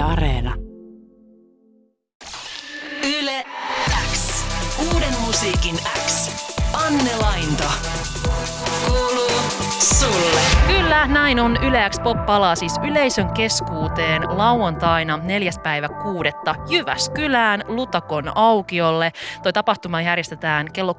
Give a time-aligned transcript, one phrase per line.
[0.00, 0.54] Yle Areena.
[3.04, 3.44] Yle
[4.12, 4.44] X.
[4.78, 6.30] Uuden musiikin X.
[6.72, 7.64] Anne Lainto.
[8.86, 9.40] Kuuluu
[9.78, 10.49] sulle.
[10.70, 15.50] Kyllä, näin on Yle X Pop palaa siis yleisön keskuuteen lauantaina 4.
[15.62, 19.12] päivä kuudetta Jyväskylään Lutakon aukiolle.
[19.42, 20.92] Toi tapahtuma järjestetään kello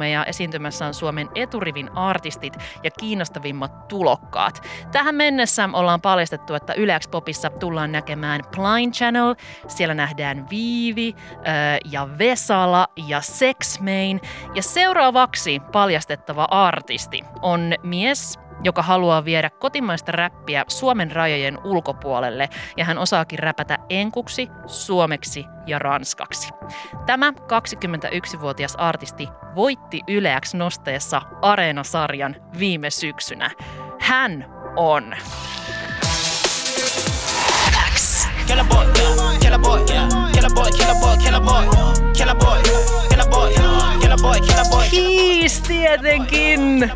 [0.00, 4.62] 16-23 ja esiintymässä on Suomen eturivin artistit ja kiinnostavimmat tulokkaat.
[4.92, 9.34] Tähän mennessä ollaan paljastettu, että Yle X Popissa tullaan näkemään Blind Channel,
[9.68, 11.14] siellä nähdään Viivi
[11.84, 14.20] ja Vesala ja Sex Main
[14.54, 22.84] ja seuraavaksi paljastettava artisti on mies, joka haluaa viedä kotimaista räppiä Suomen rajojen ulkopuolelle ja
[22.84, 26.48] hän osaakin räpätä enkuksi, suomeksi ja ranskaksi.
[27.06, 33.50] Tämä 21-vuotias artisti voitti Yleäks nosteessa Areena-sarjan viime syksynä.
[34.00, 34.46] Hän
[34.76, 35.14] on.
[38.46, 38.86] Killer boy.
[39.40, 39.84] Killer boy.
[40.32, 41.66] Killer boy, killer boy, killer boy.
[42.12, 42.62] Killer boy,
[43.08, 43.54] killer boy,
[44.00, 44.17] killer.
[45.88, 46.92] Tietenkin!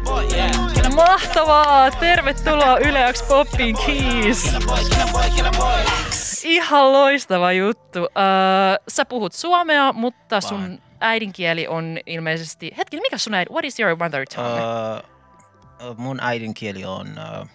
[0.94, 1.90] Mahtavaa!
[1.90, 2.78] Tervetuloa
[4.84, 5.80] killer boy, killer boy.
[6.44, 7.98] Ihan loistava juttu.
[7.98, 12.70] Öö, sä puhut suomea, mutta sun äidinkieli on ilmeisesti...
[12.76, 13.52] Hetki, mikä sun äidin...
[13.52, 14.60] What is your mother tongue?
[14.60, 17.48] Uh, uh, mun äidinkieli on uh, uh,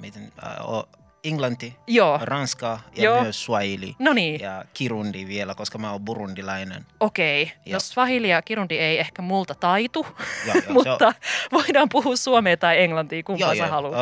[0.00, 0.32] miten,
[0.68, 0.84] uh,
[1.24, 3.22] englanti, Joo, ranska ja Joo.
[3.22, 3.94] myös swahili.
[3.98, 6.86] no niin, Ja kirundi vielä, koska mä oon burundilainen.
[7.00, 7.42] okei.
[7.42, 7.72] Okay.
[7.72, 7.80] No.
[7.80, 10.06] Swahili ja Kirundi ei ehkä multa taitu,
[10.46, 11.14] joo, se mutta
[11.52, 13.94] voidaan puhua suomea tai englantia, kumpaa sä haluat.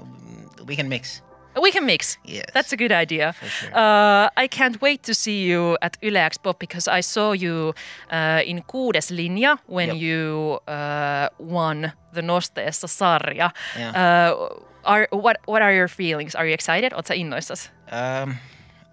[0.00, 1.22] Uh, we can mix.
[1.60, 2.18] We can mix.
[2.24, 2.44] Yes.
[2.54, 3.34] That's a good idea.
[3.42, 3.70] Sure.
[3.76, 7.74] Uh, I can't wait to see you at Yle X Pop because I saw you
[8.10, 9.96] uh, in kuudes linja when Yep.
[9.96, 13.50] you uh, won the Nosteessa sarja.
[13.78, 13.90] Yeah.
[13.92, 16.34] Uh, are, what, what are your feelings?
[16.34, 16.92] Are you excited?
[16.92, 17.70] Oletko sä innoissas?
[17.92, 18.36] Um,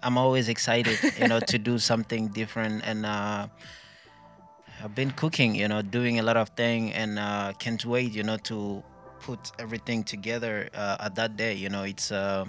[0.02, 3.46] I'm always excited, you know, to do something different, and uh,
[4.84, 8.22] I've been cooking, you know, doing a lot of things, and uh, can't wait, you
[8.22, 8.82] know, to
[9.26, 11.54] put everything together uh, at that day.
[11.54, 12.44] You know, it's uh,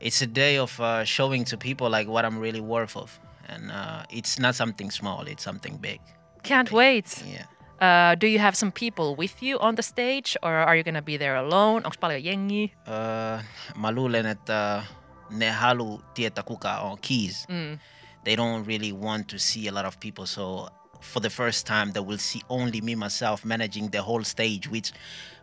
[0.00, 3.18] it's a day of uh, showing to people like what I'm really worth of,
[3.48, 6.00] and uh, it's not something small; it's something big.
[6.42, 7.22] Can't wait.
[7.26, 7.46] Yeah.
[7.80, 11.02] Uh, do you have some people with you on the stage or are you gonna
[11.02, 11.82] be there alone?
[11.84, 12.68] Onko paljon jengiä?
[12.86, 13.42] Uh,
[13.76, 14.82] mä luulen, että
[15.30, 17.46] ne halu tietää kuka on Keys.
[17.48, 17.78] Mm.
[18.26, 20.26] they don't really want to see a lot of people.
[20.26, 20.68] So
[21.12, 24.92] for the first time, they will see only me myself managing the whole stage, which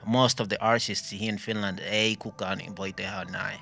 [0.05, 3.59] most of the artists here in Finland ei kukaan voi tehdä näin.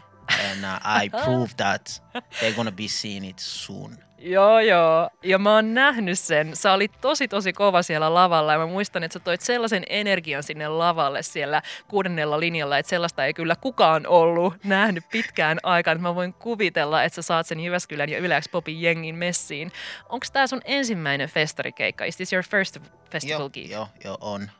[0.51, 3.97] And uh, I proved that they're gonna be seeing it soon.
[4.23, 5.09] Joo, joo.
[5.23, 6.55] Ja mä oon nähnyt sen.
[6.55, 8.51] Sä olit tosi, tosi kova siellä lavalla.
[8.51, 13.25] Ja mä muistan, että sä toit sellaisen energian sinne lavalle siellä kuudennella linjalla, että sellaista
[13.25, 16.01] ei kyllä kukaan ollut nähnyt pitkään aikaan.
[16.01, 19.71] Mä voin kuvitella, että sä saat sen Jyväskylän ja Yleäks Popin jengin messiin.
[20.09, 22.05] Onko tää sun ensimmäinen festarikeikka?
[22.05, 22.77] Is this your first
[23.11, 23.71] festival gig?
[23.71, 24.51] yo, yo, on.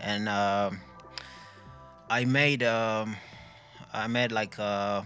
[0.00, 0.74] And uh,
[2.20, 3.14] I made um,
[3.92, 5.02] I made like uh,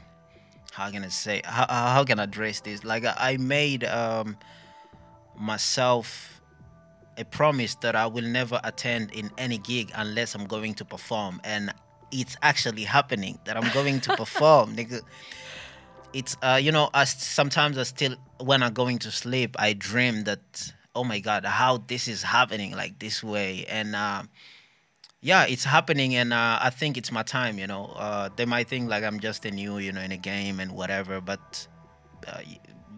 [0.73, 2.85] how can I say how, how can I address this?
[2.85, 4.37] Like I made um,
[5.37, 6.41] myself
[7.19, 11.41] a promise that I will never attend in any gig unless I'm going to perform,
[11.45, 11.73] and
[12.11, 14.77] it's actually happening that I'm going to perform.
[16.15, 20.25] It's uh, you know, I, sometimes I still when I'm going to sleep, I dream
[20.25, 24.25] that oh my god, how this is happening like this way, and uh,
[25.23, 27.57] yeah, it's happening, and uh, I think it's my time.
[27.59, 30.17] You know, uh, they might think like I'm just a new, you know, in a
[30.17, 31.69] game and whatever, but
[32.27, 32.41] uh,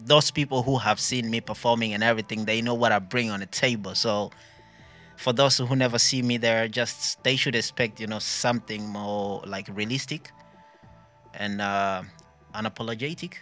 [0.03, 3.41] those people who have seen me performing and everything, they know what I bring on
[3.41, 3.93] the table.
[3.93, 4.31] So
[5.17, 9.43] for those who never see me there, just they should expect, you know, something more
[9.45, 10.31] like realistic
[11.35, 12.01] and uh,
[12.55, 13.33] unapologetic,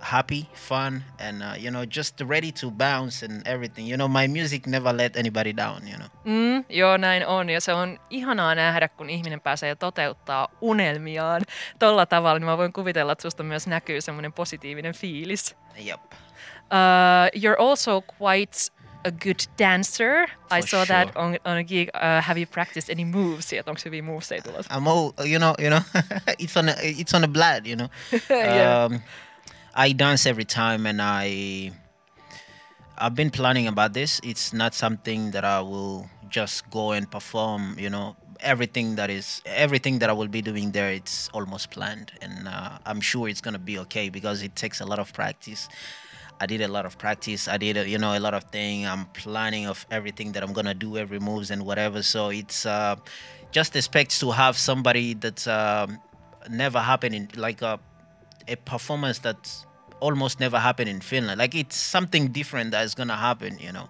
[0.00, 3.88] happy, fun, and uh, you know, just ready to bounce and everything.
[3.88, 5.88] You know, my music never let anybody down.
[5.88, 6.08] You know.
[6.24, 7.50] Mm, joo, näin on.
[7.50, 11.42] Ja se on ihanaa nähdä, kun ihminen pääsee toteuttaa unelmiaan
[11.78, 12.38] tolla tavalla.
[12.38, 15.56] Niin mä voin kuvitella, että susta myös näkyy semmoinen positiivinen fiilis.
[15.86, 16.00] Yep.
[16.02, 18.58] Uh, you're also quite
[19.04, 20.28] a good dancer.
[20.50, 21.24] I For saw that sure.
[21.24, 21.88] on, on a gig.
[21.94, 23.68] Uh, have you practiced any moves yet?
[23.68, 24.74] Onko hyviä movesia tulossa?
[24.74, 25.54] I'm all you know.
[25.58, 25.80] You know,
[26.42, 27.66] it's on the, it's on the blood.
[27.66, 27.88] You know.
[28.30, 28.84] Yeah.
[28.84, 29.00] um,
[29.76, 31.70] I dance every time, and I
[32.96, 34.20] I've been planning about this.
[34.24, 37.76] It's not something that I will just go and perform.
[37.78, 40.90] You know, everything that is everything that I will be doing there.
[40.90, 44.86] It's almost planned, and uh, I'm sure it's gonna be okay because it takes a
[44.86, 45.68] lot of practice.
[46.40, 47.46] I did a lot of practice.
[47.48, 48.86] I did, you know, a lot of thing.
[48.86, 52.02] I'm planning of everything that I'm gonna do, every moves and whatever.
[52.02, 52.96] So it's uh,
[53.52, 55.98] just expect to have somebody that's um,
[56.50, 57.78] never happened in like a
[58.48, 59.66] a performance that
[60.00, 61.38] almost never happened in Finland.
[61.38, 63.88] Like it's something different that is gonna happen, you know.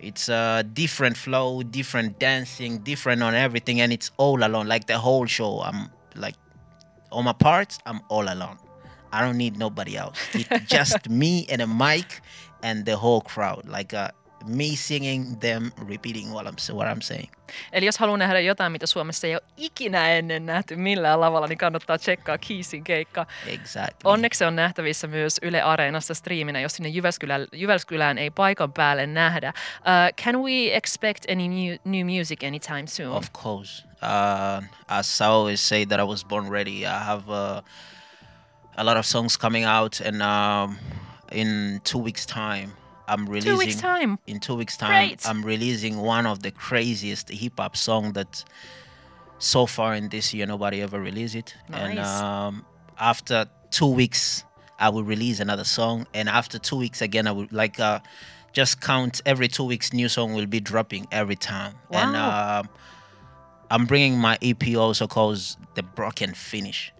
[0.00, 4.68] It's a different flow, different dancing, different on everything, and it's all alone.
[4.68, 6.36] Like the whole show, I'm like
[7.10, 8.58] on my parts, I'm all alone.
[9.12, 10.18] I don't need nobody else.
[10.34, 12.20] It's just me and a mic
[12.62, 13.66] and the whole crowd.
[13.66, 14.10] Like uh,
[14.46, 17.30] me singing, them repeating what I'm what I'm saying.
[17.72, 21.58] Eli jos haluaa nähdä jotain, mitä Suomessa ei ole ikinä ennen nähty millään lavalla, niin
[21.58, 23.26] kannattaa tsekkaa Kiisin keikka.
[23.46, 24.00] Exactly.
[24.04, 29.06] Onneksi se on nähtävissä myös Yle Areenassa striiminä, jos sinne Jyväskylään, Jyväskylään ei paikan päälle
[29.06, 29.52] nähdä.
[29.78, 33.16] Uh, can we expect any new, new music anytime soon?
[33.16, 33.84] Of course.
[34.02, 36.84] Uh, as I always say that I was born ready.
[36.84, 37.62] I have uh,
[38.76, 40.78] a lot of songs coming out, and um,
[41.32, 42.72] in two weeks' time,
[43.08, 43.52] I'm releasing.
[43.52, 44.18] Two weeks time.
[44.26, 44.90] In two weeks' time.
[45.26, 48.44] I'm releasing one of the craziest hip hop song that
[49.38, 51.54] so far in this year nobody ever released it.
[51.72, 52.64] And um,
[52.98, 54.44] after two weeks,
[54.78, 57.98] I will release another song, and after two weeks again, I will like uh,
[58.52, 61.74] just count every two weeks, new song will be dropping every time.
[61.90, 62.60] And Wow.
[62.60, 62.68] um,
[63.70, 65.38] I'm bringing my EP also called
[65.74, 66.92] The Broken Finish,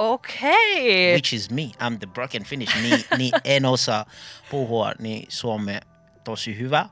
[0.00, 1.12] Okei.
[1.14, 1.74] which is me.
[1.78, 2.74] I'm the Broken Finish.
[2.82, 4.06] Ni, ni en osaa
[4.50, 5.80] puhua ni suome
[6.24, 6.88] tosi hyvä.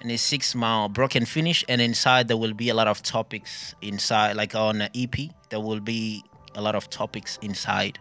[0.00, 3.74] And it's six mile broken finish, and inside there will be a lot of topics
[3.80, 5.30] inside, like on the EP.
[5.48, 6.22] There will be
[6.54, 7.98] a lot of topics inside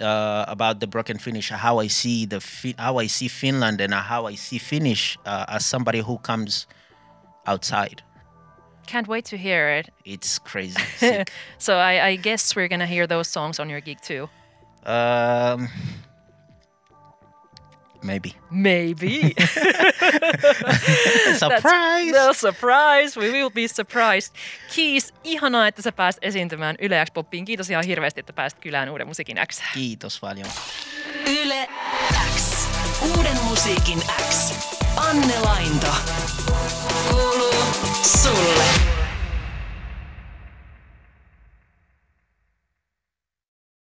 [0.00, 2.40] uh, about the broken finish, how I see the
[2.78, 6.66] how I see Finland, and how I see Finnish uh, as somebody who comes
[7.46, 8.02] outside.
[8.86, 9.88] Can't wait to hear it.
[10.04, 10.80] It's crazy.
[10.96, 11.30] sick.
[11.58, 14.28] So I, I guess we're gonna hear those songs on your gig too.
[14.86, 15.68] Um,
[18.02, 18.34] maybe.
[18.50, 19.34] Maybe.
[21.38, 22.12] Surprise!
[22.12, 24.32] No surprise, we will be surprised.
[24.74, 27.44] Kiis, ihanaa, että sä pääsit esiintymään Yle X Poppiin.
[27.44, 29.62] Kiitos ihan hirveästi, että pääsit kylään Uuden musiikin X.
[29.74, 30.46] Kiitos paljon.
[31.26, 31.68] Yle
[32.36, 32.66] X.
[33.02, 34.52] Uuden musiikin X.
[34.96, 35.94] Anne Lainto.
[37.10, 38.95] Kuuluu Sul.